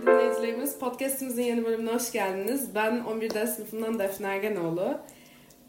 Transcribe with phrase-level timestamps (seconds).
[0.00, 0.78] sevgili dinleyicilerimiz.
[0.78, 2.74] Podcast'imizin yeni bölümüne hoş geldiniz.
[2.74, 4.98] Ben 11 ders sınıfından Defne Ergenoğlu.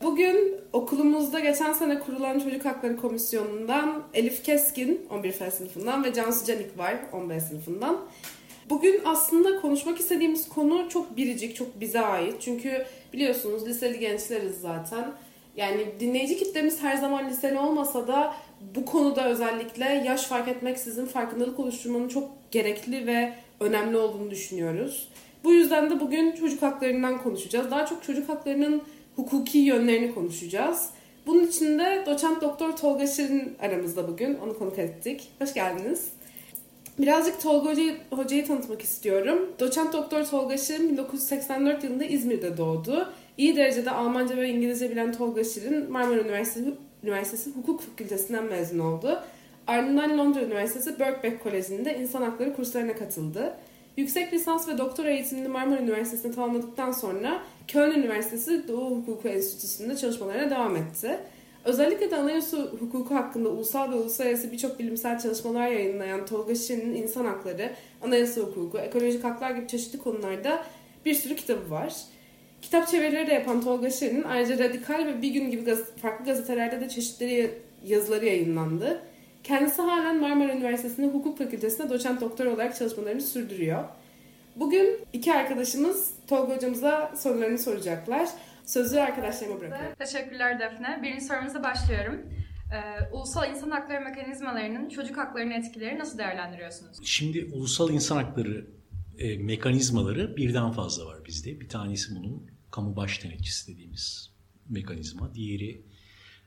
[0.04, 6.46] Bugün okulumuzda geçen sene kurulan Çocuk Hakları Komisyonu'ndan Elif Keskin 11 F sınıfından ve Cansu
[6.46, 7.97] Canik var 15 sınıfından.
[8.70, 12.35] Bugün aslında konuşmak istediğimiz konu çok biricik, çok bize ait.
[12.39, 15.11] Çünkü biliyorsunuz liseli gençleriz zaten.
[15.56, 18.34] Yani dinleyici kitlemiz her zaman liseli olmasa da
[18.75, 25.09] bu konuda özellikle yaş fark etmeksizin farkındalık oluşturmanın çok gerekli ve önemli olduğunu düşünüyoruz.
[25.43, 27.71] Bu yüzden de bugün çocuk haklarından konuşacağız.
[27.71, 28.81] Daha çok çocuk haklarının
[29.15, 30.89] hukuki yönlerini konuşacağız.
[31.27, 34.35] Bunun için de doçent doktor Tolga Şirin aramızda bugün.
[34.35, 35.27] Onu konuk ettik.
[35.39, 36.09] Hoş geldiniz.
[36.99, 39.49] Birazcık Tolga Hoca'yı, Hoca'yı tanıtmak istiyorum.
[39.59, 43.13] Doçent Doktor Tolga Şirin 1984 yılında İzmir'de doğdu.
[43.38, 49.23] İyi derecede Almanca ve İngilizce bilen Tolga Şirin Marmara Üniversitesi, Üniversitesi Hukuk Fakültesinden mezun oldu.
[49.71, 53.53] Ardından Londra Üniversitesi Birkbeck Koleji'nde insan hakları kurslarına katıldı.
[53.97, 60.49] Yüksek lisans ve doktora eğitimini Marmara Üniversitesi'nde tamamladıktan sonra Köln Üniversitesi Doğu Hukuku Enstitüsü'nde çalışmalarına
[60.49, 61.19] devam etti.
[61.66, 67.25] Özellikle de anayasa hukuku hakkında ulusal ve uluslararası birçok bilimsel çalışmalar yayınlayan Tolga Şirin'in insan
[67.25, 70.64] hakları, anayasa hukuku, ekolojik haklar gibi çeşitli konularda
[71.05, 71.95] bir sürü kitabı var.
[72.61, 76.81] Kitap çevirileri de yapan Tolga Şirin'in ayrıca Radikal ve Bir Gün gibi gaz- farklı gazetelerde
[76.81, 77.52] de çeşitleri
[77.86, 79.02] yazıları yayınlandı.
[79.44, 83.83] Kendisi halen Marmara Üniversitesi'nde hukuk fakültesinde doçent doktor olarak çalışmalarını sürdürüyor.
[84.56, 88.30] Bugün iki arkadaşımız Tolga hocamıza sorularını soracaklar.
[88.66, 89.95] Sözü arkadaşlarıma bırakıyorum.
[90.00, 91.00] Teşekkürler Defne.
[91.03, 92.22] Birinci sorumuza başlıyorum.
[92.73, 96.98] Ee, ulusal insan hakları mekanizmalarının çocuk haklarını etkileri nasıl değerlendiriyorsunuz?
[97.03, 98.66] Şimdi ulusal insan hakları
[99.20, 101.59] e, mekanizmaları birden fazla var bizde.
[101.61, 104.31] Bir tanesi bunun kamu baş denetçisi dediğimiz
[104.70, 105.33] mekanizma.
[105.33, 105.81] Diğeri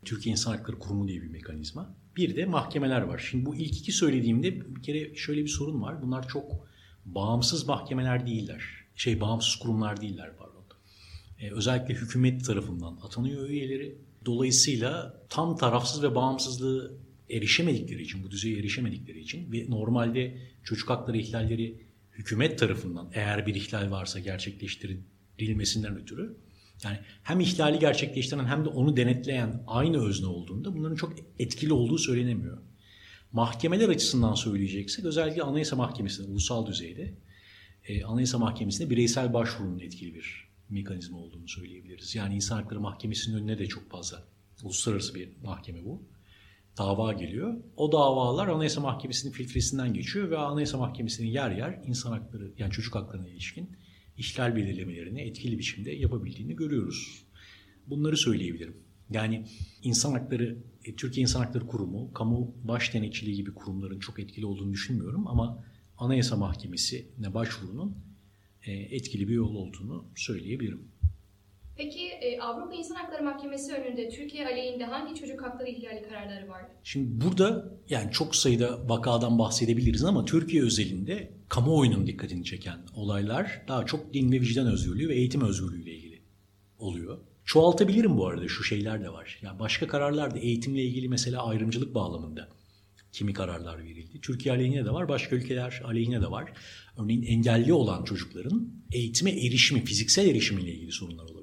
[0.05, 1.95] Türkiye İnsan Hakları Kurumu diye bir mekanizma.
[2.17, 3.19] Bir de mahkemeler var.
[3.31, 6.03] Şimdi bu ilk iki söylediğimde bir kere şöyle bir sorun var.
[6.03, 6.69] Bunlar çok
[7.05, 8.63] bağımsız mahkemeler değiller.
[8.97, 10.64] Şey bağımsız kurumlar değiller pardon.
[11.41, 13.98] E, özellikle hükümet tarafından atanıyor üyeleri.
[14.27, 16.95] Dolayısıyla tam tarafsız ve bağımsızlığı
[17.30, 21.80] erişemedikleri için, bu düzeye erişemedikleri için ve normalde çocuk hakları ihlalleri
[22.13, 26.36] hükümet tarafından eğer bir ihlal varsa gerçekleştirilmesinden ötürü
[26.85, 31.98] yani hem ihlali gerçekleştiren hem de onu denetleyen aynı özne olduğunda bunların çok etkili olduğu
[31.98, 32.58] söylenemiyor.
[33.33, 37.14] Mahkemeler açısından söyleyeceksek özellikle Anayasa Mahkemesi'nde ulusal düzeyde
[37.89, 42.14] e, Anayasa Mahkemesi'nde bireysel başvurunun etkili bir mekanizma olduğunu söyleyebiliriz.
[42.14, 44.24] Yani İnsan Hakları Mahkemesi'nin önüne de çok fazla
[44.62, 46.02] uluslararası bir mahkeme bu.
[46.79, 47.56] Dava geliyor.
[47.77, 52.95] O davalar Anayasa Mahkemesi'nin filtresinden geçiyor ve Anayasa Mahkemesi'nin yer yer insan hakları yani çocuk
[52.95, 53.77] haklarına ilişkin
[54.19, 57.25] ihlal belirlemelerini etkili biçimde yapabildiğini görüyoruz.
[57.86, 58.77] Bunları söyleyebilirim.
[59.11, 59.47] Yani
[59.83, 64.73] insan hakları, e, Türkiye İnsan Hakları Kurumu, kamu baş denetçiliği gibi kurumların çok etkili olduğunu
[64.73, 65.64] düşünmüyorum ama
[65.98, 67.97] Anayasa Mahkemesi'ne başvurunun
[68.63, 70.89] e, etkili bir yol olduğunu söyleyebilirim.
[71.77, 76.62] Peki e, Avrupa İnsan Hakları Mahkemesi önünde Türkiye aleyhinde hangi çocuk hakları ihlali kararları var?
[76.85, 83.86] Şimdi burada yani çok sayıda vakadan bahsedebiliriz ama Türkiye özelinde kamuoyunun dikkatini çeken olaylar daha
[83.86, 86.20] çok din ve vicdan özgürlüğü ve eğitim özgürlüğü ile ilgili
[86.79, 87.18] oluyor.
[87.45, 89.39] Çoğaltabilirim bu arada şu şeyler de var.
[89.42, 92.48] Yani başka kararlar da eğitimle ilgili mesela ayrımcılık bağlamında
[93.12, 94.20] kimi kararlar verildi.
[94.20, 96.52] Türkiye aleyhine de var, başka ülkeler aleyhine de var.
[96.98, 101.33] Örneğin engelli olan çocukların eğitime erişimi, fiziksel erişimiyle ilgili sorunlar olabiliyor.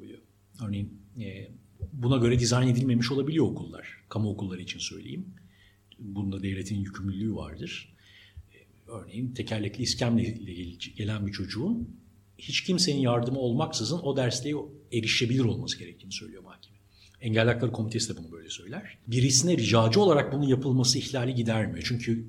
[0.61, 1.47] Örneğin e,
[1.93, 3.87] buna göre dizayn edilmemiş olabiliyor okullar.
[4.09, 5.25] Kamu okulları için söyleyeyim.
[5.99, 7.93] Bunda devletin yükümlülüğü vardır.
[8.53, 8.57] E,
[8.91, 11.89] örneğin tekerlekli iskemle ile gelen bir çocuğun
[12.37, 14.55] hiç kimsenin yardımı olmaksızın o dersliğe
[14.93, 16.77] erişebilir olması gerektiğini söylüyor mahkeme.
[17.21, 18.97] Engel Hakları Komitesi de bunu böyle söyler.
[19.07, 21.85] Birisine ricacı olarak bunun yapılması ihlali gidermiyor.
[21.87, 22.25] Çünkü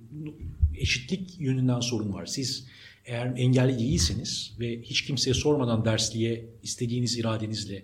[0.78, 2.26] eşitlik yönünden sorun var.
[2.26, 2.66] Siz
[3.04, 7.82] eğer engelli değilseniz ve hiç kimseye sormadan dersliğe istediğiniz iradenizle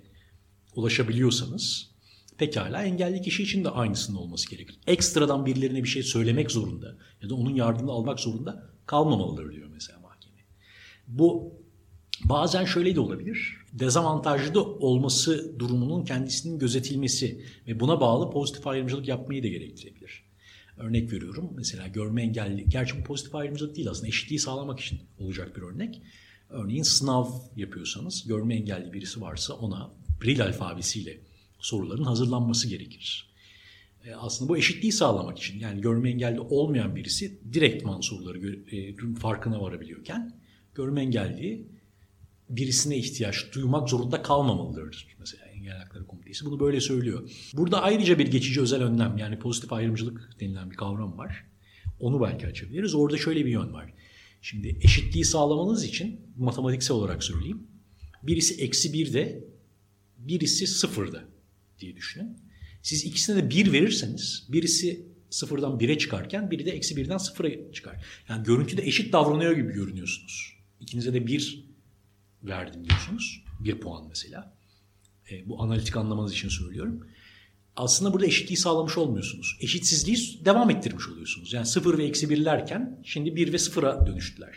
[0.75, 1.91] ulaşabiliyorsanız
[2.39, 4.79] pekala engelli kişi için de aynısının olması gerekir.
[4.87, 10.01] Ekstradan birilerine bir şey söylemek zorunda ya da onun yardımını almak zorunda kalmamalıdır diyor mesela
[10.01, 10.37] mahkeme.
[11.09, 11.53] Bu
[12.25, 13.57] bazen şöyle de olabilir.
[13.73, 20.29] Dezavantajlı da olması durumunun kendisinin gözetilmesi ve buna bağlı pozitif ayrımcılık yapmayı da gerektirebilir.
[20.77, 25.57] Örnek veriyorum mesela görme engelli, gerçi bu pozitif ayrımcılık değil aslında eşitliği sağlamak için olacak
[25.57, 26.03] bir örnek.
[26.49, 27.27] Örneğin sınav
[27.57, 29.91] yapıyorsanız görme engelli birisi varsa ona
[30.23, 31.21] Bril alfabesiyle
[31.59, 33.29] soruların hazırlanması gerekir.
[34.05, 39.61] E, aslında bu eşitliği sağlamak için yani görme engelli olmayan birisi direktman soruları e, farkına
[39.61, 40.41] varabiliyorken
[40.75, 41.67] görme engelli
[42.51, 45.07] birisine ihtiyaç duymak zorunda kalmamalıdır.
[45.19, 47.31] Mesela Engel Hakları Komitesi bunu böyle söylüyor.
[47.55, 51.45] Burada ayrıca bir geçici özel önlem yani pozitif ayrımcılık denilen bir kavram var.
[52.01, 52.95] Onu belki açabiliriz.
[52.95, 53.93] Orada şöyle bir yön var.
[54.43, 57.67] Şimdi eşitliği sağlamanız için matematiksel olarak söyleyeyim.
[58.23, 59.45] Birisi eksi birde,
[60.19, 61.25] birisi sıfırda
[61.81, 62.37] diye düşünün.
[62.83, 68.05] Siz ikisine de bir verirseniz birisi sıfırdan bire çıkarken biri de eksi birden sıfıra çıkar.
[68.29, 70.55] Yani görüntüde eşit davranıyor gibi görünüyorsunuz.
[70.81, 71.65] İkinize de bir
[72.43, 73.45] verdim diyorsunuz.
[73.61, 74.57] Bir puan mesela.
[75.31, 77.09] E, bu analitik anlamanız için söylüyorum.
[77.77, 79.57] Aslında burada eşitliği sağlamış olmuyorsunuz.
[79.61, 81.53] Eşitsizliği devam ettirmiş oluyorsunuz.
[81.53, 84.55] Yani sıfır ve eksi birlerken şimdi bir ve sıfıra dönüştüler.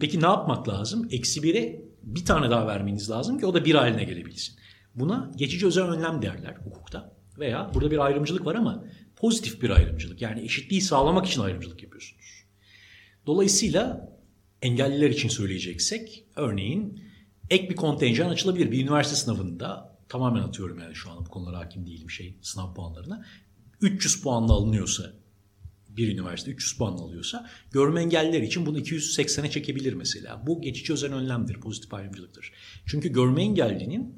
[0.00, 1.08] Peki ne yapmak lazım?
[1.10, 4.56] Eksi bire bir tane daha vermeniz lazım ki o da bir haline gelebilsin.
[4.94, 7.16] Buna geçici özel önlem derler hukukta.
[7.38, 8.84] Veya burada bir ayrımcılık var ama
[9.16, 10.22] pozitif bir ayrımcılık.
[10.22, 12.44] Yani eşitliği sağlamak için ayrımcılık yapıyorsunuz.
[13.26, 14.10] Dolayısıyla
[14.62, 17.02] engelliler için söyleyeceksek örneğin
[17.50, 18.72] ek bir kontenjan açılabilir.
[18.72, 23.26] Bir üniversite sınavında tamamen atıyorum yani şu an bu konulara hakim değilim şey sınav puanlarına.
[23.80, 25.12] 300 puanla alınıyorsa
[25.96, 30.42] bir üniversite 300 puan alıyorsa görme engelliler için bunu 280'e çekebilir mesela.
[30.46, 32.52] Bu geçici özel önlemdir, pozitif ayrımcılıktır.
[32.86, 34.14] Çünkü görme engellinin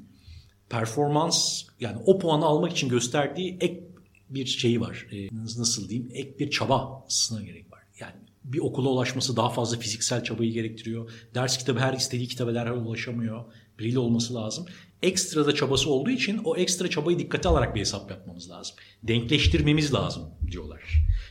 [0.69, 3.83] performans yani o puanı almak için gösterdiği ek
[4.29, 5.07] bir şeyi var.
[5.11, 6.09] E, nasıl diyeyim?
[6.13, 7.83] Ek bir çabasına gerek var.
[7.99, 11.11] Yani bir okula ulaşması daha fazla fiziksel çabayı gerektiriyor.
[11.35, 13.45] Ders kitabı her istediği kitaba ulaşamıyor.
[13.79, 14.65] Biriyle olması lazım.
[15.03, 18.75] Ekstra da çabası olduğu için o ekstra çabayı dikkate alarak bir hesap yapmamız lazım.
[19.03, 20.81] Denkleştirmemiz lazım diyorlar.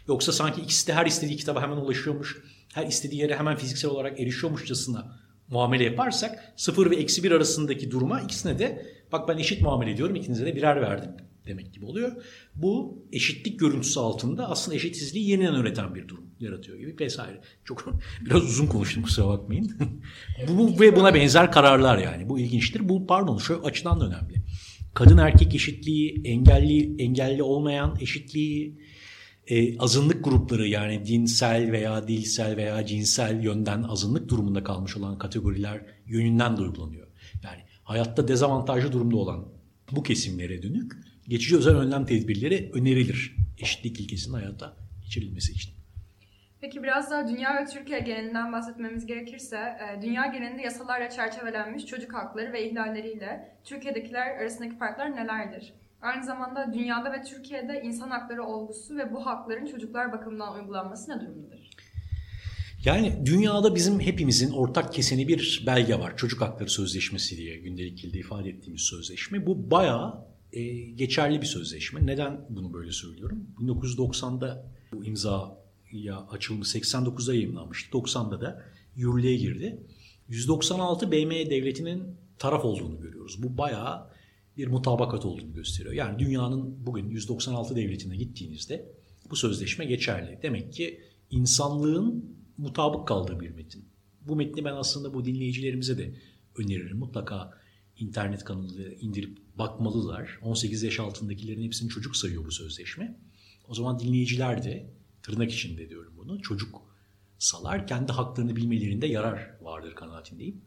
[0.08, 2.42] Yoksa sanki ikisi de her istediği kitaba hemen ulaşıyormuş,
[2.74, 8.20] her istediği yere hemen fiziksel olarak erişiyormuşçasına muamele yaparsak sıfır ve eksi bir arasındaki duruma
[8.20, 11.10] ikisine de bak ben eşit muamele ediyorum ikinize de birer verdim
[11.46, 12.12] demek gibi oluyor.
[12.54, 17.40] Bu eşitlik görüntüsü altında aslında eşitsizliği yeniden üreten bir durum yaratıyor gibi vesaire.
[17.64, 17.92] Çok
[18.26, 19.76] biraz uzun konuştum kusura bakmayın.
[20.48, 22.28] bu ve buna benzer kararlar yani.
[22.28, 22.88] Bu ilginçtir.
[22.88, 24.34] Bu pardon şu açıdan da önemli.
[24.94, 28.78] Kadın erkek eşitliği, engelli engelli olmayan eşitliği,
[29.46, 35.86] e, azınlık grupları yani dinsel veya dilsel veya cinsel yönden azınlık durumunda kalmış olan kategoriler
[36.06, 37.06] yönünden de uygulanıyor.
[37.44, 39.48] Yani hayatta dezavantajlı durumda olan
[39.92, 40.92] bu kesimlere dönük
[41.28, 45.72] geçici özel önlem tedbirleri önerilir eşitlik ilkesinin hayata geçirilmesi için.
[46.60, 52.14] Peki biraz daha dünya ve Türkiye genelinden bahsetmemiz gerekirse, e, dünya genelinde yasalarla çerçevelenmiş çocuk
[52.14, 55.72] hakları ve ihlalleriyle Türkiye'dekiler arasındaki farklar nelerdir?
[56.02, 61.20] Aynı zamanda dünyada ve Türkiye'de insan hakları olgusu ve bu hakların çocuklar bakımından uygulanması ne
[61.20, 61.70] durumdadır?
[62.84, 66.16] Yani dünyada bizim hepimizin ortak keseni bir belge var.
[66.16, 69.46] Çocuk Hakları Sözleşmesi diye gündelik dilde ifade ettiğimiz sözleşme.
[69.46, 72.06] Bu bayağı e, geçerli bir sözleşme.
[72.06, 73.46] Neden bunu böyle söylüyorum?
[73.60, 75.62] 1990'da bu imza
[75.92, 77.98] ya açılımı 89'da yayınlanmıştı.
[77.98, 78.64] 90'da da
[78.96, 79.86] yürürlüğe girdi.
[80.28, 82.02] 196 BM devletinin
[82.38, 83.42] taraf olduğunu görüyoruz.
[83.42, 84.10] Bu bayağı
[84.56, 85.94] bir mutabakat olduğunu gösteriyor.
[85.94, 88.92] Yani dünyanın bugün 196 devletine gittiğinizde
[89.30, 90.38] bu sözleşme geçerli.
[90.42, 91.00] Demek ki
[91.30, 93.84] insanlığın mutabık kaldığı bir metin.
[94.20, 96.14] Bu metni ben aslında bu dinleyicilerimize de
[96.56, 96.98] öneririm.
[96.98, 97.61] Mutlaka
[98.02, 100.38] internet kanalı indirip bakmalılar.
[100.42, 103.18] 18 yaş altındakilerin hepsini çocuk sayıyor bu sözleşme.
[103.68, 104.90] O zaman dinleyiciler de
[105.22, 106.82] tırnak içinde diyorum bunu çocuk
[107.38, 110.60] salar kendi haklarını bilmelerinde yarar vardır kanaatindeyim.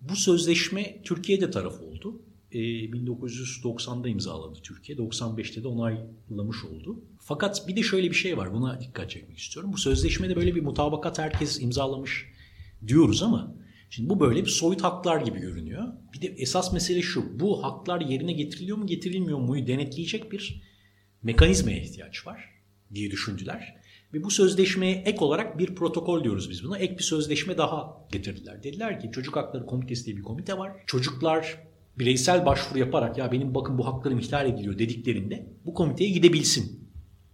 [0.00, 2.22] Bu sözleşme Türkiye'de taraf oldu.
[2.52, 4.98] 1990'da ee, imzaladı Türkiye.
[4.98, 7.04] 95'te de onaylamış oldu.
[7.20, 8.52] Fakat bir de şöyle bir şey var.
[8.52, 9.72] Buna dikkat çekmek istiyorum.
[9.72, 12.32] Bu sözleşmede böyle bir mutabakat herkes imzalamış
[12.86, 13.54] diyoruz ama
[13.90, 15.84] şimdi bu böyle bir soyut haklar gibi görünüyor.
[16.14, 17.40] Bir de esas mesele şu.
[17.40, 20.62] Bu haklar yerine getiriliyor mu getirilmiyor mu denetleyecek bir
[21.22, 22.50] mekanizmaya ihtiyaç var
[22.94, 23.76] diye düşündüler.
[24.14, 26.78] Ve bu sözleşmeye ek olarak bir protokol diyoruz biz buna.
[26.78, 28.62] Ek bir sözleşme daha getirdiler.
[28.62, 30.72] Dediler ki Çocuk Hakları Komitesi diye bir komite var.
[30.86, 31.58] Çocuklar
[31.98, 36.90] bireysel başvuru yaparak ya benim bakın bu haklarım ihlal ediliyor dediklerinde bu komiteye gidebilsin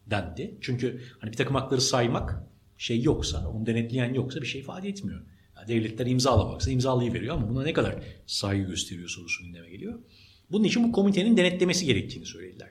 [0.07, 0.59] dendi.
[0.61, 2.43] Çünkü hani bir takım hakları saymak
[2.79, 5.21] şey yoksa, onu denetleyen yoksa bir şey ifade etmiyor.
[5.69, 7.95] Devletler imzalamaksa imzalayıveriyor ama buna ne kadar
[8.27, 9.99] saygı gösteriyor sorusu gündeme geliyor.
[10.51, 12.71] Bunun için bu komitenin denetlemesi gerektiğini söylediler.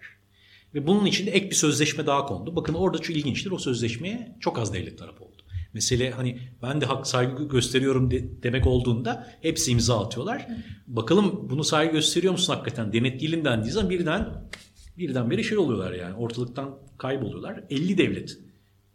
[0.74, 2.56] Ve bunun için de ek bir sözleşme daha kondu.
[2.56, 3.52] Bakın orada çok ilginçtir.
[3.52, 5.42] O sözleşmeye çok az devlet tarafı oldu.
[5.74, 10.48] Mesele hani ben de hak saygı gösteriyorum de, demek olduğunda hepsi imza atıyorlar.
[10.88, 14.50] Bakalım bunu saygı gösteriyor musun hakikaten denetleyelim dendiği zaman birden
[14.98, 17.64] birden beri şey oluyorlar yani ortalıktan kayboluyorlar.
[17.70, 18.38] 50 devlet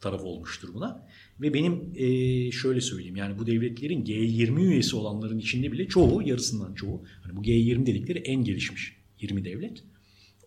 [0.00, 1.06] taraf olmuştur buna.
[1.40, 6.74] Ve benim e, şöyle söyleyeyim yani bu devletlerin G20 üyesi olanların içinde bile çoğu yarısından
[6.74, 9.84] çoğu hani bu G20 dedikleri en gelişmiş 20 devlet.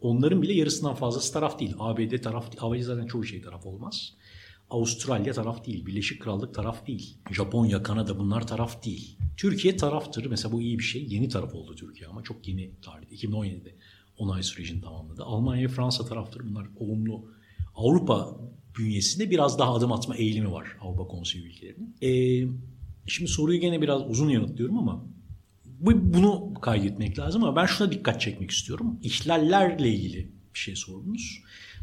[0.01, 1.73] Onların bile yarısından fazlası taraf değil.
[1.79, 2.51] ABD taraf.
[2.59, 4.13] ABD zaten çoğu şey taraf olmaz.
[4.69, 9.17] Avustralya taraf değil, Birleşik Krallık taraf değil, Japonya, Kanada bunlar taraf değil.
[9.37, 10.25] Türkiye taraftır.
[10.25, 11.05] Mesela bu iyi bir şey.
[11.09, 13.15] Yeni taraf oldu Türkiye ama çok yeni tarihte.
[13.15, 13.75] 2017'de
[14.17, 15.23] onay sürecini tamamladı.
[15.23, 16.41] Almanya Fransa taraftır.
[16.49, 17.31] Bunlar olumlu.
[17.75, 18.37] Avrupa
[18.79, 21.95] bünyesinde biraz daha adım atma eğilimi var Avrupa Konseyi ülkelerinin.
[22.01, 22.47] Ee,
[23.07, 25.05] şimdi soruyu gene biraz uzun yanıtlıyorum ama
[25.65, 28.99] bu, bunu kaydetmek lazım ama ben şuna dikkat çekmek istiyorum.
[29.03, 31.41] İhlallerle ilgili bir şey sordunuz.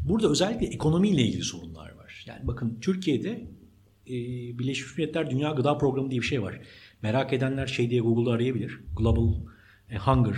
[0.09, 2.23] Burada özellikle ekonomiyle ilgili sorunlar var.
[2.27, 3.47] Yani bakın Türkiye'de
[4.07, 4.13] e,
[4.59, 6.61] Birleşmiş Milletler Dünya Gıda Programı diye bir şey var.
[7.01, 8.79] Merak edenler şey diye Google'da arayabilir.
[8.97, 9.33] Global
[9.89, 10.35] e, Hunger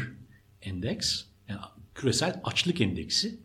[0.66, 1.60] Index, yani
[1.96, 3.40] küresel açlık endeksi.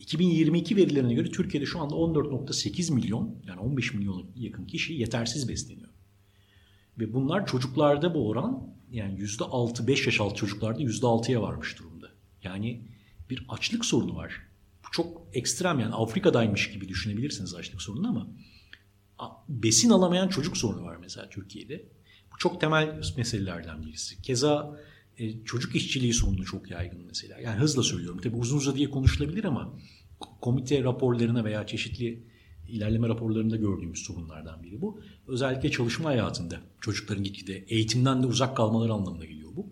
[0.00, 5.88] 2022 verilerine göre Türkiye'de şu anda 14.8 milyon yani 15 milyona yakın kişi yetersiz besleniyor.
[6.98, 12.08] Ve bunlar çocuklarda bu oran yani %6, 5 yaş altı çocuklarda %6'ya varmış durumda.
[12.42, 12.82] Yani
[13.30, 14.32] bir açlık sorunu var.
[14.86, 18.26] Bu çok ekstrem yani Afrika'daymış gibi düşünebilirsiniz açlık sorunu ama
[19.48, 21.84] besin alamayan çocuk sorunu var mesela Türkiye'de.
[22.32, 24.22] Bu çok temel meselelerden birisi.
[24.22, 24.80] Keza
[25.20, 27.40] e, çocuk işçiliği sorunu çok yaygın mesela.
[27.40, 28.20] Yani hızla söylüyorum.
[28.22, 29.74] Tabii uzun uza diye konuşulabilir ama
[30.40, 32.24] komite raporlarına veya çeşitli
[32.68, 35.00] ilerleme raporlarında gördüğümüz sorunlardan biri bu.
[35.26, 39.66] Özellikle çalışma hayatında çocukların gitgide eğitimden de uzak kalmaları anlamına geliyor bu.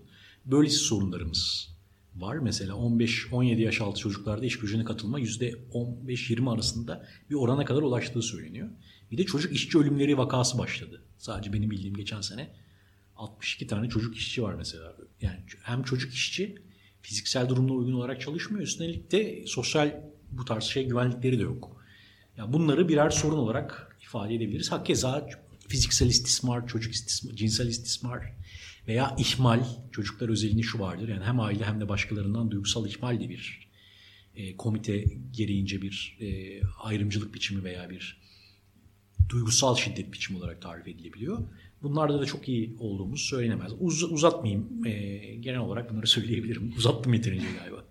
[0.45, 1.69] Böylesi sorunlarımız
[2.17, 2.37] var.
[2.37, 8.69] Mesela 15-17 yaş altı çocuklarda iş gücüne katılma %15-20 arasında bir orana kadar ulaştığı söyleniyor.
[9.11, 11.03] Bir de çocuk işçi ölümleri vakası başladı.
[11.19, 12.51] Sadece benim bildiğim geçen sene
[13.19, 14.97] 62 tane çocuk işçi var mesela.
[15.21, 16.55] Yani hem çocuk işçi
[17.03, 18.65] fiziksel durumuna uygun olarak çalışmıyor.
[18.65, 21.85] Üstelik de sosyal bu tarz şey güvenlikleri de yok.
[22.37, 24.73] Yani bunları birer sorun olarak ifade edebiliriz.
[24.73, 25.29] Hakeza
[25.69, 28.33] fiziksel istismar, çocuk istismar, cinsel istismar
[28.89, 31.09] veya ihmal, çocuklar özelinde şu vardır.
[31.09, 33.69] Yani hem aile hem de başkalarından duygusal ihmal de bir
[34.35, 38.21] e, komite gereğince bir e, ayrımcılık biçimi veya bir
[39.29, 41.49] duygusal şiddet biçimi olarak tarif edilebiliyor.
[41.83, 43.73] Bunlarda da çok iyi olduğumuz söylenemez.
[43.81, 44.87] Uz, uzatmayayım.
[44.87, 46.75] E, genel olarak bunları söyleyebilirim.
[46.77, 47.85] Uzattım yeterince galiba.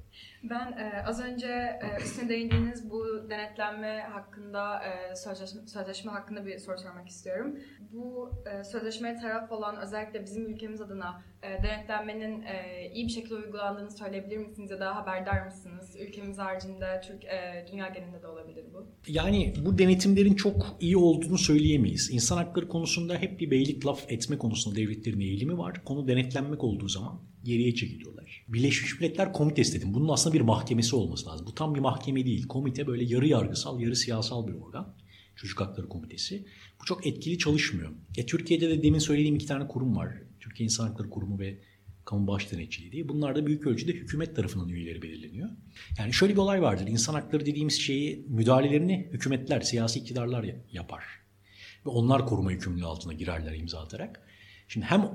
[0.49, 6.57] Ben e, az önce e, üstüne değindiğiniz bu denetlenme hakkında, e, sözleşme, sözleşme hakkında bir
[6.57, 7.55] soru sormak istiyorum.
[7.93, 13.35] Bu e, sözleşmeye taraf olan özellikle bizim ülkemiz adına e, denetlenmenin e, iyi bir şekilde
[13.35, 15.95] uygulandığını söyleyebilir misiniz ya da haberdar mısınız?
[15.99, 18.85] Ülkemiz haricinde, Türk, e, dünya genelinde de olabilir bu.
[19.07, 22.09] Yani bu denetimlerin çok iyi olduğunu söyleyemeyiz.
[22.11, 25.83] İnsan hakları konusunda hep bir beylik laf etme konusunda devletlerin eğilimi var.
[25.85, 28.45] Konu denetlenmek olduğu zaman geriye çekiliyorlar.
[28.47, 29.93] Birleşmiş Milletler Komitesi dedim.
[29.93, 31.47] Bunun aslında bir mahkemesi olması lazım.
[31.47, 32.47] Bu tam bir mahkeme değil.
[32.47, 34.95] Komite böyle yarı yargısal, yarı siyasal bir organ.
[35.35, 36.45] Çocuk Hakları Komitesi.
[36.81, 37.91] Bu çok etkili çalışmıyor.
[38.17, 40.13] E, Türkiye'de de demin söylediğim iki tane kurum var.
[40.39, 41.59] Türkiye İnsan Hakları Kurumu ve
[42.05, 43.09] Kamu Baş Denetçiliği diye.
[43.09, 45.49] Bunlar da büyük ölçüde hükümet tarafından üyeleri belirleniyor.
[45.99, 46.87] Yani şöyle bir olay vardır.
[46.87, 51.03] İnsan hakları dediğimiz şeyi müdahalelerini hükümetler, siyasi iktidarlar yapar.
[51.85, 54.27] Ve onlar koruma yükümlülüğü altına girerler imza atarak.
[54.67, 55.11] Şimdi hem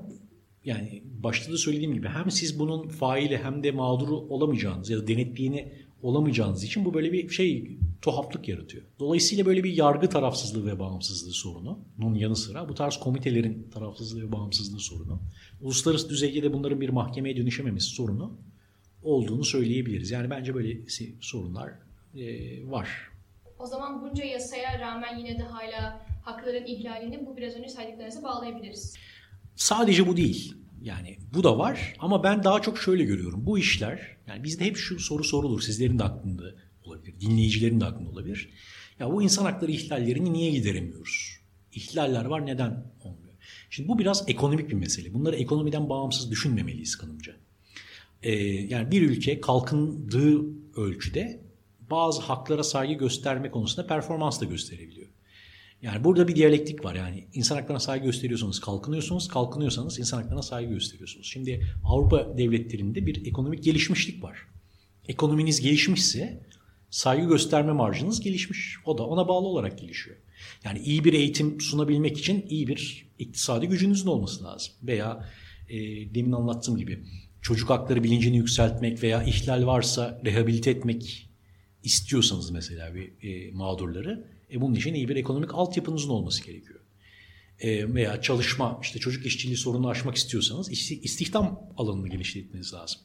[0.65, 5.09] yani başta da söylediğim gibi hem siz bunun faili hem de mağduru olamayacağınız ya da
[5.09, 8.85] denetleyeni olamayacağınız için bu böyle bir şey tuhaflık yaratıyor.
[8.99, 14.33] Dolayısıyla böyle bir yargı tarafsızlığı ve bağımsızlığı sorununun yanı sıra bu tarz komitelerin tarafsızlığı ve
[14.33, 15.21] bağımsızlığı sorunu,
[15.61, 18.39] uluslararası düzeyde de bunların bir mahkemeye dönüşememesi sorunu
[19.03, 20.11] olduğunu söyleyebiliriz.
[20.11, 20.79] Yani bence böyle
[21.21, 21.73] sorunlar
[22.17, 22.27] e,
[22.71, 22.89] var.
[23.59, 28.97] O zaman bunca yasaya rağmen yine de hala hakların ihlalini bu biraz önce saydıklarınıza bağlayabiliriz.
[29.57, 30.55] Sadece bu değil.
[30.83, 33.47] Yani bu da var ama ben daha çok şöyle görüyorum.
[33.47, 35.61] Bu işler yani bizde hep şu soru sorulur.
[35.61, 36.55] Sizlerin de aklında
[36.85, 37.21] olabilir.
[37.21, 38.51] Dinleyicilerin de aklında olabilir.
[38.99, 41.37] Ya bu insan hakları ihlallerini niye gideremiyoruz?
[41.73, 43.35] İhlaller var neden olmuyor?
[43.71, 45.15] Şimdi bu biraz ekonomik bir mesele.
[45.15, 47.37] Bunları ekonomiden bağımsız düşünmemeliyiz kanımca.
[48.23, 50.41] Ee, yani bir ülke kalkındığı
[50.77, 51.41] ölçüde
[51.91, 55.09] bazı haklara saygı gösterme konusunda performans da gösterebiliyor.
[55.83, 56.95] Yani burada bir diyalektik var.
[56.95, 61.27] Yani insan haklarına saygı gösteriyorsanız kalkınıyorsunuz, kalkınıyorsanız insan haklarına saygı gösteriyorsunuz.
[61.27, 64.39] Şimdi Avrupa devletlerinde bir ekonomik gelişmişlik var.
[65.09, 66.41] Ekonominiz gelişmişse
[66.91, 68.77] saygı gösterme marjınız gelişmiş.
[68.85, 70.17] O da ona bağlı olarak gelişiyor.
[70.65, 74.73] Yani iyi bir eğitim sunabilmek için iyi bir iktisadi gücünüzün olması lazım.
[74.83, 75.29] Veya
[75.69, 75.79] e,
[76.15, 77.05] demin anlattığım gibi
[77.43, 81.29] çocuk hakları bilincini yükseltmek veya ihlal varsa rehabilite etmek
[81.85, 86.81] istiyorsanız mesela bir e, mağdurları e bunun için iyi bir ekonomik altyapınızın olması gerekiyor.
[87.59, 93.01] E, veya çalışma, işte çocuk işçiliği sorununu aşmak istiyorsanız istihdam alanını genişletmeniz lazım.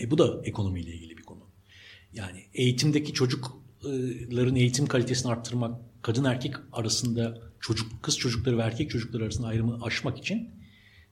[0.00, 1.40] E bu da ekonomiyle ilgili bir konu.
[2.12, 9.24] Yani eğitimdeki çocukların eğitim kalitesini arttırmak, kadın erkek arasında çocuk kız çocukları ve erkek çocukları
[9.24, 10.50] arasında ayrımı aşmak için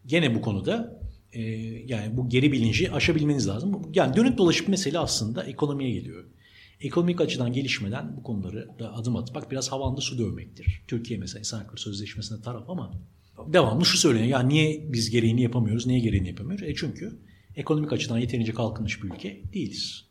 [0.06, 1.00] gene bu konuda
[1.32, 1.42] e,
[1.86, 3.82] yani bu geri bilinci aşabilmeniz lazım.
[3.94, 6.24] Yani dönüp dolaşıp mesele aslında ekonomiye geliyor.
[6.80, 10.82] Ekonomik açıdan gelişmeden bu konuları da adım atmak biraz havanda su dövmektir.
[10.88, 12.92] Türkiye mesela insan hakları sözleşmesine taraf ama
[13.46, 14.28] devamlı şu söyleniyor.
[14.28, 16.68] Ya niye biz gereğini yapamıyoruz, niye gereğini yapamıyoruz?
[16.68, 17.18] E çünkü
[17.56, 20.04] ekonomik açıdan yeterince kalkınmış bir ülke değiliz.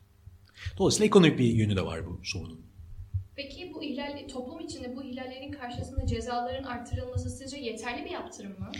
[0.78, 2.60] Dolayısıyla ekonomik bir yönü de var bu sorunun.
[3.36, 8.72] Peki bu ihlal, toplum içinde bu ihlallerin karşısında cezaların artırılması sizce yeterli bir yaptırım mı?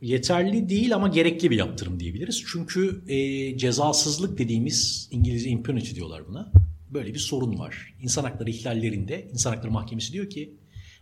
[0.00, 2.44] Yeterli değil ama gerekli bir yaptırım diyebiliriz.
[2.46, 6.52] Çünkü e, cezasızlık dediğimiz İngilizce impunity diyorlar buna.
[6.94, 7.94] Böyle bir sorun var.
[8.00, 10.54] İnsan hakları ihlallerinde İnsan Hakları Mahkemesi diyor ki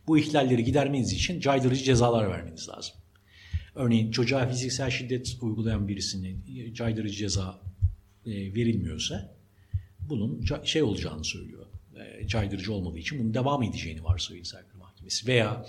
[0.07, 2.95] bu ihlalleri gidermeniz için caydırıcı cezalar vermeniz lazım.
[3.75, 6.35] Örneğin çocuğa fiziksel şiddet uygulayan birisine
[6.75, 7.61] caydırıcı ceza
[8.27, 9.35] e, verilmiyorsa
[10.01, 11.67] bunun şey olacağını söylüyor.
[11.97, 15.27] E, caydırıcı olmadığı için bunun devam edeceğini varsayıyor İnsan Hakları Mahkemesi.
[15.27, 15.67] Veya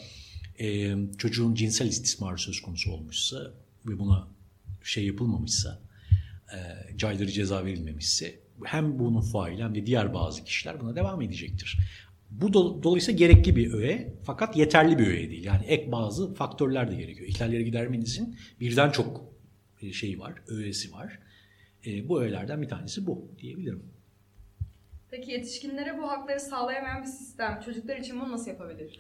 [0.59, 3.51] e, çocuğun cinsel istismarı söz konusu olmuşsa
[3.85, 4.27] ve buna
[4.83, 5.79] şey yapılmamışsa,
[6.97, 11.77] caydırıcı ceza verilmemişse hem bunun faili hem de diğer bazı kişiler buna devam edecektir.
[12.31, 15.43] Bu do, dolayısıyla gerekli bir öğe fakat yeterli bir öğe değil.
[15.43, 17.29] Yani ek bazı faktörler de gerekiyor.
[17.29, 19.33] İhlalleri gidermenizin birden çok
[19.91, 21.19] şeyi var, öğesi var.
[21.85, 23.83] E, bu öğelerden bir tanesi bu diyebilirim.
[25.11, 28.97] Peki yetişkinlere bu hakları sağlayamayan bir sistem çocuklar için bunu nasıl yapabilir?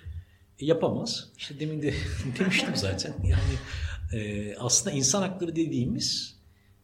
[0.59, 1.31] E, yapamaz.
[1.37, 1.93] İşte demin de
[2.39, 3.13] demiştim zaten.
[3.23, 6.39] Yani e, aslında insan hakları dediğimiz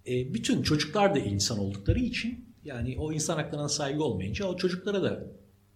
[0.07, 5.03] e, bütün çocuklar da insan oldukları için yani o insan haklarına saygı olmayınca o çocuklara
[5.03, 5.23] da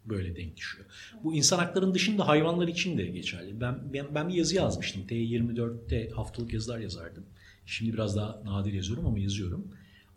[0.06, 0.86] böyle denk düşüyor.
[1.24, 3.62] Bu insan haklarının dışında hayvanlar için de geçerli.
[3.62, 5.02] Ben ben, ben bir yazı yazmıştım.
[5.08, 7.26] T24'te haftalık yazılar yazardım.
[7.66, 9.68] Şimdi biraz daha nadir yazıyorum ama yazıyorum.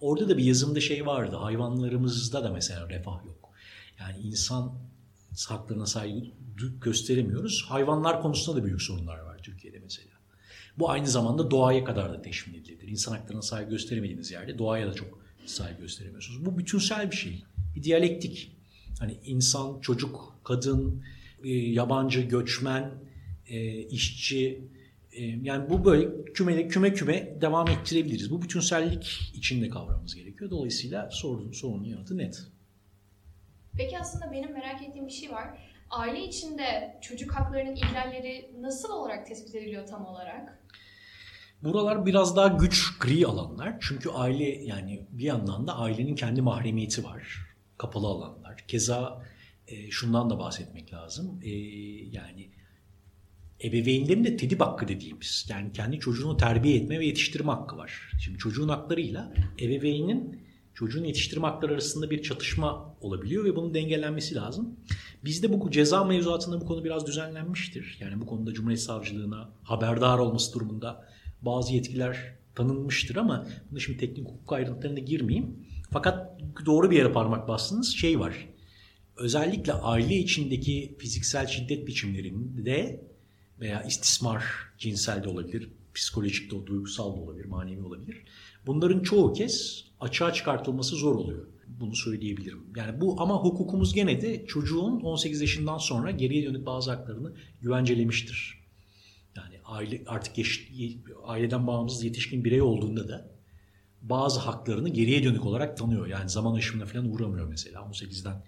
[0.01, 1.37] Orada da bir yazımda şey vardı.
[1.37, 3.51] Hayvanlarımızda da mesela refah yok.
[4.01, 4.73] Yani insan
[5.49, 6.27] haklarına saygı
[6.81, 7.65] gösteremiyoruz.
[7.69, 10.17] Hayvanlar konusunda da büyük sorunlar var Türkiye'de mesela.
[10.79, 12.89] Bu aynı zamanda doğaya kadar da teşmil edilir.
[12.89, 16.47] İnsan haklarına saygı gösteremediğiniz yerde doğaya da çok saygı gösteremiyorsunuz.
[16.47, 17.45] Bu bütünsel bir şey.
[17.75, 18.53] Bir diyalektik.
[18.99, 21.05] Hani insan, çocuk, kadın,
[21.45, 22.91] e, yabancı, göçmen,
[23.47, 24.61] e, işçi,
[25.13, 28.31] e, yani bu böyle küme küme küme devam ettirebiliriz.
[28.31, 30.51] Bu bütünsellik içinde kavramamız gerekiyor.
[30.51, 32.43] Dolayısıyla sorunun, sorunun yanıtı net.
[33.77, 35.59] Peki aslında benim merak ettiğim bir şey var.
[35.91, 40.59] Aile içinde çocuk haklarının ihlalleri nasıl olarak tespit ediliyor tam olarak?
[41.63, 43.77] Buralar biraz daha güç gri alanlar.
[43.81, 47.47] Çünkü aile yani bir yandan da ailenin kendi mahremiyeti var.
[47.79, 48.65] Kapalı alanlar.
[48.69, 49.23] Keza
[49.69, 51.41] e, şundan da bahsetmek lazım.
[51.43, 51.51] E,
[52.13, 52.49] yani
[53.65, 58.11] ebeveynlerin de tedip hakkı dediğimiz yani kendi çocuğunu terbiye etme ve yetiştirme hakkı var.
[58.21, 60.41] Şimdi çocuğun haklarıyla ebeveynin
[60.75, 64.77] çocuğun yetiştirme hakları arasında bir çatışma olabiliyor ve bunun dengelenmesi lazım.
[65.25, 67.99] Bizde bu ceza mevzuatında bu konu biraz düzenlenmiştir.
[68.01, 71.07] Yani bu konuda Cumhuriyet Savcılığına haberdar olması durumunda
[71.47, 75.67] bazı yetkiler tanınmıştır ama bunda şimdi teknik hukuk ayrıntılarına girmeyeyim.
[75.91, 78.49] Fakat doğru bir yere parmak bastınız şey var.
[79.17, 83.01] Özellikle aile içindeki fiziksel şiddet biçimlerinde
[83.61, 84.45] veya istismar
[84.79, 88.25] cinsel de olabilir, psikolojik de, duygusal da olabilir, manevi olabilir.
[88.67, 91.47] Bunların çoğu kez açığa çıkartılması zor oluyor.
[91.67, 92.67] Bunu söyleyebilirim.
[92.77, 97.33] Yani bu ama hukukumuz gene de çocuğun 18 yaşından sonra geriye dönük bazı haklarını
[97.63, 98.66] güvencelemiştir.
[99.67, 100.69] Aile artık yaş,
[101.25, 103.31] aileden bağımsız yetişkin birey olduğunda da
[104.03, 106.07] bazı haklarını geriye dönük olarak tanıyor.
[106.07, 107.81] Yani zaman aşımına falan uğramıyor mesela.
[107.81, 108.43] 18'den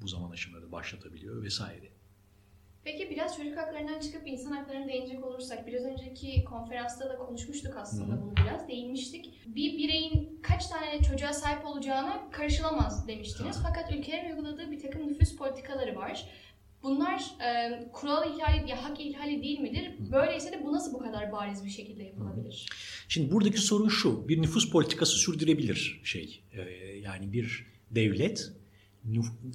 [0.00, 1.94] bu zaman aşımları başlatabiliyor vesaire.
[2.84, 8.12] Peki biraz çocuk haklarından çıkıp insan haklarına değinecek olursak biraz önceki konferansta da konuşmuştuk aslında
[8.12, 8.22] Hı-hı.
[8.22, 9.40] bunu biraz değinmiştik.
[9.46, 13.56] Bir bireyin kaç tane çocuğa sahip olacağına karışılamaz demiştiniz.
[13.56, 13.64] Hı-hı.
[13.64, 16.28] Fakat ülkelerin uyguladığı bir takım nüfus politikaları var.
[16.84, 19.90] Bunlar e, kural ihlali ya hak ihlali değil midir?
[20.12, 22.66] Böyleyse de bu nasıl bu kadar bariz bir şekilde yapılabilir?
[23.08, 24.28] Şimdi buradaki sorun şu.
[24.28, 26.42] Bir nüfus politikası sürdürebilir şey.
[26.52, 26.60] E,
[27.02, 28.52] yani bir devlet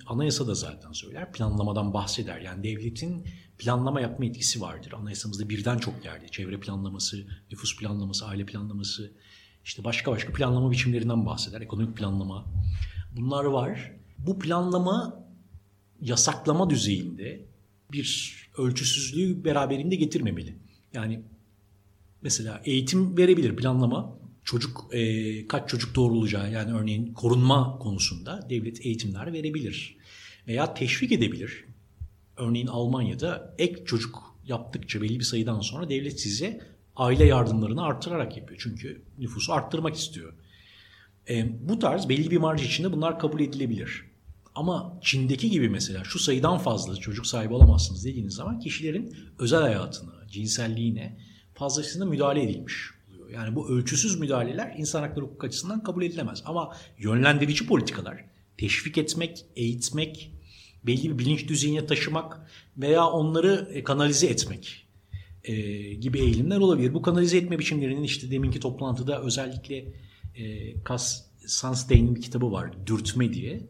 [0.07, 1.31] anayasa da zaten söyler.
[1.31, 2.41] Planlamadan bahseder.
[2.41, 3.25] Yani devletin
[3.57, 4.93] planlama yapma etkisi vardır.
[4.93, 6.27] Anayasamızda birden çok yerde.
[6.27, 7.17] Çevre planlaması,
[7.51, 9.11] nüfus planlaması, aile planlaması,
[9.65, 11.61] işte başka başka planlama biçimlerinden bahseder.
[11.61, 12.45] Ekonomik planlama.
[13.17, 13.91] Bunlar var.
[14.17, 15.28] Bu planlama
[16.01, 17.45] yasaklama düzeyinde
[17.91, 20.55] bir ölçüsüzlüğü beraberinde getirmemeli.
[20.93, 21.21] Yani
[22.21, 29.33] mesela eğitim verebilir planlama çocuk e, kaç çocuk doğrulacağı yani örneğin korunma konusunda devlet eğitimler
[29.33, 29.97] verebilir
[30.47, 31.65] veya teşvik edebilir.
[32.38, 36.62] Örneğin Almanya'da ek çocuk yaptıkça belli bir sayıdan sonra devlet size
[36.95, 38.59] aile yardımlarını arttırarak yapıyor.
[38.63, 40.33] Çünkü nüfusu arttırmak istiyor.
[41.29, 44.08] E, bu tarz belli bir marj içinde bunlar kabul edilebilir.
[44.55, 50.27] Ama Çin'deki gibi mesela şu sayıdan fazla çocuk sahibi olamazsınız dediğiniz zaman kişilerin özel hayatına,
[50.27, 51.17] cinselliğine
[51.53, 52.91] fazlasıyla müdahale edilmiş
[53.33, 56.43] yani bu ölçüsüz müdahaleler insan hakları hukuk açısından kabul edilemez.
[56.45, 58.25] Ama yönlendirici politikalar,
[58.57, 60.31] teşvik etmek, eğitmek,
[60.83, 64.88] belli bir bilinç düzeyine taşımak veya onları e, kanalize etmek
[65.43, 65.53] e,
[65.93, 66.93] gibi eğilimler olabilir.
[66.93, 69.93] Bu kanalize etme biçimlerinin işte deminki toplantıda özellikle
[70.35, 73.62] e, Cass Sunstein'in bir kitabı var, Dürtme diye.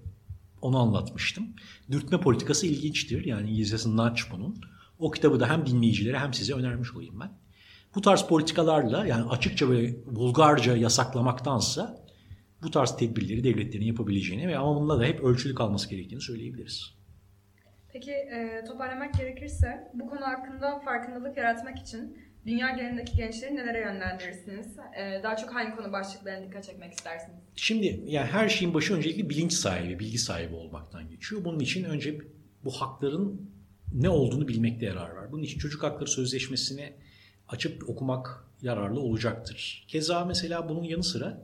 [0.62, 1.48] Onu anlatmıştım.
[1.91, 3.26] Dürtme politikası ilginçtir.
[3.26, 4.62] Yani İngilizcesi nudge bunun.
[5.00, 7.32] O kitabı da hem dinleyicilere hem size önermiş olayım ben.
[7.95, 12.06] Bu tarz politikalarla yani açıkça ve vulgarca yasaklamaktansa
[12.63, 17.00] bu tarz tedbirleri devletlerin yapabileceğini ve ama bununla da hep ölçülü kalması gerektiğini söyleyebiliriz.
[17.93, 24.67] Peki e, toparlamak gerekirse bu konu hakkında farkındalık yaratmak için dünya genelindeki gençleri nelere yönlendirirsiniz?
[24.97, 27.39] E, daha çok hangi konu başlıklarına dikkat çekmek istersiniz?
[27.56, 31.43] Şimdi yani her şeyin başı öncelikle bilinç sahibi, bilgi sahibi olmaktan geçiyor.
[31.43, 32.17] Bunun için önce
[32.63, 33.52] bu hakların
[33.93, 35.32] ne olduğunu bilmekte yarar var.
[35.32, 36.93] Bunun için çocuk hakları sözleşmesini
[37.47, 39.86] açıp okumak yararlı olacaktır.
[39.88, 41.41] Keza mesela bunun yanı sıra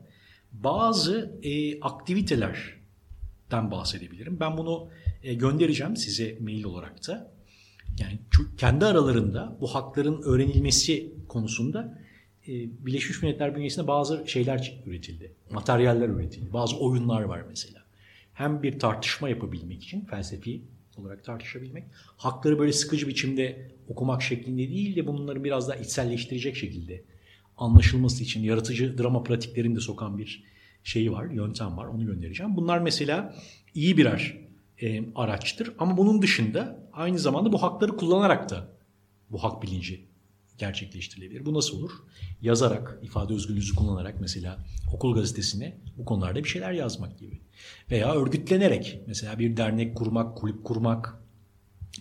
[0.51, 4.39] bazı e, aktivitelerden bahsedebilirim.
[4.39, 4.89] Ben bunu
[5.23, 7.34] e, göndereceğim size mail olarak da.
[7.99, 8.19] Yani
[8.57, 11.99] kendi aralarında bu hakların öğrenilmesi konusunda
[12.47, 12.51] e,
[12.85, 15.31] Birleşmiş Milletler bünyesinde bazı şeyler üretildi.
[15.51, 16.53] Materyaller üretildi.
[16.53, 17.85] Bazı oyunlar var mesela.
[18.33, 20.61] Hem bir tartışma yapabilmek için felsefi
[20.97, 21.83] olarak tartışabilmek.
[22.17, 27.03] Hakları böyle sıkıcı biçimde okumak şeklinde değil de bunları biraz daha içselleştirecek şekilde
[27.57, 30.43] anlaşılması için yaratıcı drama pratiklerini de sokan bir
[30.83, 31.85] şeyi var, yöntem var.
[31.85, 32.55] Onu göndereceğim.
[32.55, 33.35] Bunlar mesela
[33.73, 34.44] iyi birer
[34.81, 35.71] e, araçtır.
[35.79, 38.67] Ama bunun dışında aynı zamanda bu hakları kullanarak da
[39.31, 40.05] bu hak bilinci
[40.57, 41.45] gerçekleştirilebilir.
[41.45, 41.91] Bu nasıl olur?
[42.41, 44.57] Yazarak, ifade özgürlüğünüzü kullanarak mesela
[44.93, 47.41] okul gazetesine bu konularda bir şeyler yazmak gibi.
[47.91, 51.19] Veya örgütlenerek mesela bir dernek kurmak, kulüp kurmak,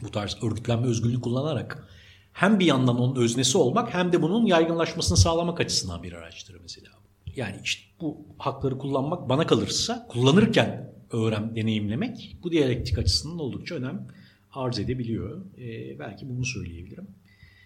[0.02, 1.88] bu tarz örgütlenme özgürlüğünü kullanarak
[2.32, 6.90] hem bir yandan onun öznesi olmak hem de bunun yaygınlaşmasını sağlamak açısından bir araçtır mesela.
[7.36, 14.06] Yani işte bu hakları kullanmak bana kalırsa kullanırken öğren, deneyimlemek bu diyalektik açısından oldukça önem
[14.52, 15.44] arz edebiliyor.
[15.58, 17.08] Ee, belki bunu söyleyebilirim.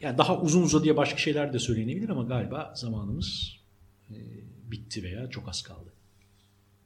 [0.00, 3.56] Yani daha uzun uzadıya başka şeyler de söylenebilir ama galiba zamanımız
[4.10, 4.16] e,
[4.70, 5.92] bitti veya çok az kaldı.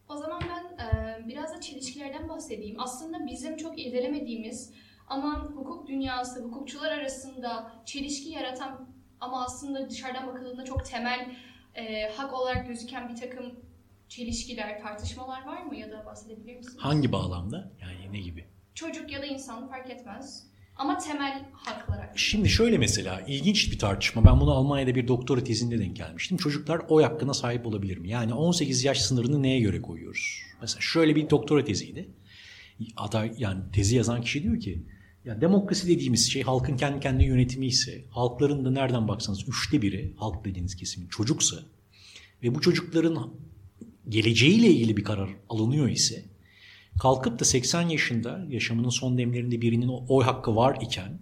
[0.09, 2.81] O zaman ben e, biraz da çelişkilerden bahsedeyim.
[2.81, 4.73] Aslında bizim çok irdelemediğimiz
[5.09, 8.89] ama hukuk dünyası, hukukçular arasında çelişki yaratan
[9.21, 11.37] ama aslında dışarıdan bakıldığında çok temel
[11.75, 13.53] e, hak olarak gözüken bir takım
[14.17, 16.77] çelişkiler, tartışmalar var mı ya da bahsedebilir misiniz?
[16.79, 17.73] Hangi bağlamda?
[17.81, 18.45] Yani ne gibi?
[18.75, 20.47] Çocuk ya da insan fark etmez.
[20.77, 24.25] Ama temel haklar Şimdi şöyle mesela ilginç bir tartışma.
[24.25, 26.37] Ben bunu Almanya'da bir doktora tezinde denk gelmiştim.
[26.37, 28.09] Çocuklar oy hakkına sahip olabilir mi?
[28.09, 30.43] Yani 18 yaş sınırını neye göre koyuyoruz?
[30.61, 32.09] Mesela şöyle bir doktora teziydi.
[32.97, 34.83] Aday yani tezi yazan kişi diyor ki
[35.25, 40.15] ya demokrasi dediğimiz şey halkın kendi kendine yönetimi ise, halkların da nereden baksanız üçte biri,
[40.17, 41.57] halk dediğiniz kesimin çocuksa
[42.43, 43.35] ve bu çocukların
[44.09, 46.25] geleceğiyle ilgili bir karar alınıyor ise
[47.01, 51.21] kalkıp da 80 yaşında yaşamının son demlerinde birinin oy hakkı var iken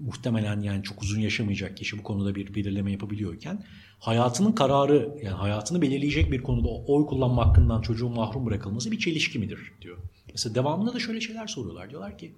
[0.00, 3.64] muhtemelen yani çok uzun yaşamayacak kişi bu konuda bir belirleme yapabiliyorken
[3.98, 9.38] hayatının kararı yani hayatını belirleyecek bir konuda oy kullanma hakkından çocuğun mahrum bırakılması bir çelişki
[9.38, 9.98] midir diyor.
[10.32, 11.90] Mesela devamında da şöyle şeyler soruyorlar.
[11.90, 12.34] Diyorlar ki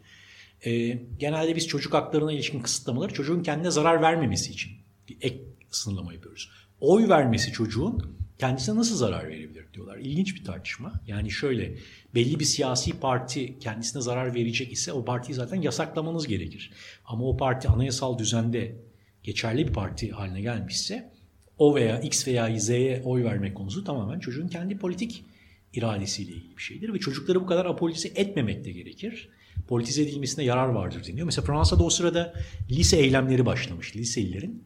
[0.64, 4.72] e, genelde biz çocuk haklarına ilişkin kısıtlamaları çocuğun kendine zarar vermemesi için
[5.08, 5.38] bir ek
[5.70, 6.50] sınırlama yapıyoruz.
[6.80, 9.98] Oy vermesi çocuğun kendisine nasıl zarar verebilir diyorlar.
[9.98, 10.92] İlginç bir tartışma.
[11.06, 11.74] Yani şöyle
[12.14, 16.72] belli bir siyasi parti kendisine zarar verecek ise o partiyi zaten yasaklamanız gerekir.
[17.04, 18.76] Ama o parti anayasal düzende
[19.22, 21.12] geçerli bir parti haline gelmişse
[21.58, 25.24] o veya X veya Z'ye oy vermek konusu tamamen çocuğun kendi politik
[25.72, 26.94] iradesiyle ilgili bir şeydir.
[26.94, 29.28] Ve çocukları bu kadar apolitize etmemek de gerekir.
[29.68, 31.26] Politize edilmesine yarar vardır deniyor.
[31.26, 32.34] Mesela Fransa'da o sırada
[32.70, 33.96] lise eylemleri başlamış.
[33.96, 34.64] Liselilerin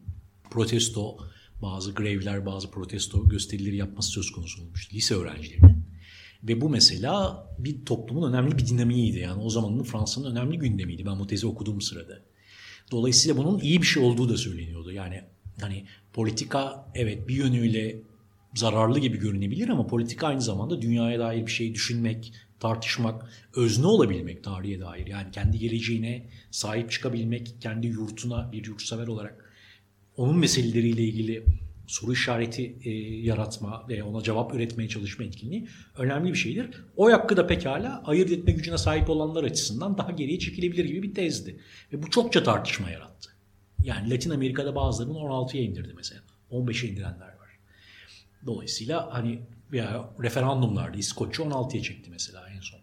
[0.49, 1.17] protesto,
[1.61, 5.87] bazı grevler, bazı protesto gösterileri yapması söz konusu olmuştu lise öğrencilerinin.
[6.43, 9.19] Ve bu mesela bir toplumun önemli bir dinamiğiydi.
[9.19, 12.21] Yani o zamanın Fransa'nın önemli gündemiydi ben bu tezi okuduğum sırada.
[12.91, 14.91] Dolayısıyla bunun iyi bir şey olduğu da söyleniyordu.
[14.91, 15.23] Yani
[15.61, 17.95] hani politika evet bir yönüyle
[18.55, 24.43] zararlı gibi görünebilir ama politika aynı zamanda dünyaya dair bir şey düşünmek, tartışmak, özne olabilmek
[24.43, 25.07] tarihe dair.
[25.07, 29.46] Yani kendi geleceğine sahip çıkabilmek, kendi yurtuna bir yurtsever olarak
[30.17, 31.43] onun meseleleriyle ilgili
[31.87, 36.69] soru işareti e, yaratma ve ona cevap üretmeye çalışma etkinliği önemli bir şeydir.
[36.95, 41.13] O hakkı da pekala ayırt etme gücüne sahip olanlar açısından daha geriye çekilebilir gibi bir
[41.13, 41.59] tezdi.
[41.93, 43.29] Ve bu çokça tartışma yarattı.
[43.83, 46.21] Yani Latin Amerika'da bazılarının 16'ya indirdi mesela.
[46.51, 47.59] 15'e indirenler var.
[48.45, 49.39] Dolayısıyla hani
[49.71, 52.79] veya referandumlarda İskoçya 16'ya çekti mesela en son.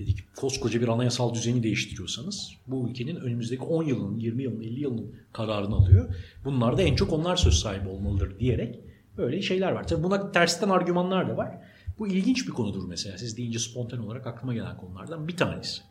[0.00, 4.80] Dedi ki koskoca bir anayasal düzeni değiştiriyorsanız bu ülkenin önümüzdeki 10 yılın, 20 yılın, 50
[4.80, 6.14] yılın kararını alıyor.
[6.44, 8.80] Bunlar da en çok onlar söz sahibi olmalıdır diyerek
[9.16, 9.88] böyle şeyler var.
[9.88, 11.58] Tabii buna tersten argümanlar da var.
[11.98, 13.18] Bu ilginç bir konudur mesela.
[13.18, 15.82] Siz deyince spontane olarak aklıma gelen konulardan bir tanesi.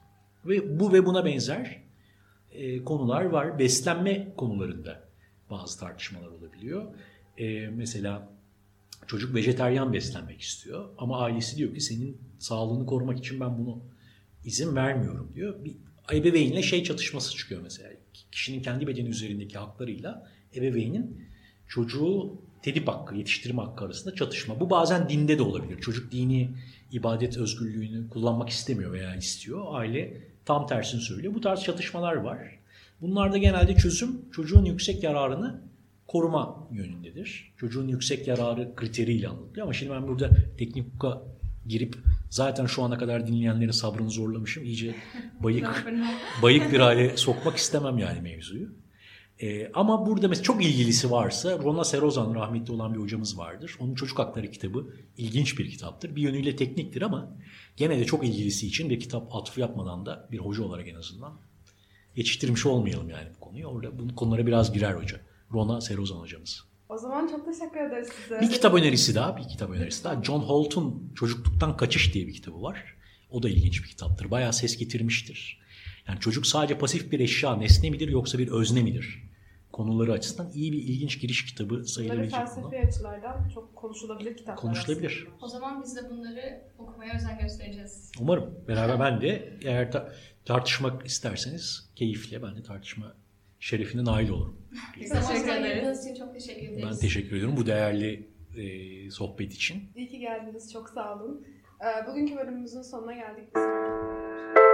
[0.46, 1.82] Ve bu ve buna benzer
[2.52, 3.60] e, konular var.
[3.60, 5.04] Beslenme konularında
[5.50, 6.86] bazı tartışmalar olabiliyor.
[7.38, 8.30] E, mesela
[9.08, 13.80] çocuk vejeteryan beslenmek istiyor ama ailesi diyor ki senin sağlığını korumak için ben bunu
[14.46, 15.66] izin vermiyorum diyor.
[15.66, 15.76] Bir
[16.14, 17.90] ebeveynle şey çatışması çıkıyor mesela.
[18.32, 21.26] Kişinin kendi bedeni üzerindeki haklarıyla ebeveynin
[21.68, 24.60] çocuğu tedip hakkı, yetiştirme hakkı arasında çatışma.
[24.60, 25.82] Bu bazen dinde de olabilir.
[25.82, 26.50] Çocuk dini
[26.92, 29.66] ibadet özgürlüğünü kullanmak istemiyor veya istiyor.
[29.70, 31.34] Aile tam tersini söylüyor.
[31.34, 32.60] Bu tarz çatışmalar var.
[33.02, 35.62] Bunlarda genelde çözüm çocuğun yüksek yararını
[36.08, 37.54] koruma yönündedir.
[37.58, 39.64] Çocuğun yüksek yararı kriteriyle anlatılıyor.
[39.64, 41.22] Ama şimdi ben burada teknik hukuka
[41.68, 41.96] girip
[42.30, 44.64] zaten şu ana kadar dinleyenlerin sabrını zorlamışım.
[44.64, 44.96] İyice
[45.44, 45.86] bayık
[46.42, 48.70] bayık bir hale sokmak istemem yani mevzuyu.
[49.42, 53.76] Ee, ama burada mesela çok ilgilisi varsa Rona Serozan rahmetli olan bir hocamız vardır.
[53.80, 56.16] Onun Çocuk Hakları kitabı ilginç bir kitaptır.
[56.16, 57.38] Bir yönüyle tekniktir ama
[57.78, 61.40] gene de çok ilgilisi için bir kitap atfı yapmadan da bir hoca olarak en azından
[62.16, 63.68] yetiştirmiş olmayalım yani bu konuyu.
[63.68, 65.22] Orada bu konulara biraz girer hoca.
[65.54, 66.69] Rona Serozan hocamız.
[66.90, 68.42] O zaman çok teşekkür ederiz size.
[68.42, 70.24] Bir kitap önerisi daha, bir kitap önerisi daha.
[70.24, 72.96] John Holt'un Çocukluktan Kaçış diye bir kitabı var.
[73.32, 74.32] O da ilginç bir kitaptır.
[74.32, 75.60] Bayağı ses getirmiştir.
[76.08, 79.24] Yani çocuk sadece pasif bir eşya, nesne midir yoksa bir özne midir?
[79.72, 82.76] Konuları açısından iyi bir ilginç giriş kitabı Bunları sayılabilecek felsefi konu.
[82.76, 84.56] açılardan çok konuşulabilir kitaplar.
[84.56, 85.28] Konuşulabilir.
[85.42, 88.12] O zaman biz de bunları okumaya özen göstereceğiz.
[88.20, 88.54] Umarım.
[88.68, 90.14] Beraber ben de eğer ta-
[90.46, 93.14] tartışmak isterseniz keyifle ben de tartışma
[93.60, 94.58] şerefine nail olurum.
[94.94, 96.06] Teşekkür ederiz.
[96.06, 96.86] için çok teşekkür ederiz.
[96.92, 99.84] Ben teşekkür ediyorum bu değerli e, sohbet için.
[99.96, 100.74] İyi ki geldiniz.
[100.74, 101.46] Çok sağ olun.
[101.82, 103.50] Ee, Bugünkü bölümümüzün sonuna geldik.
[103.56, 104.69] Sonraki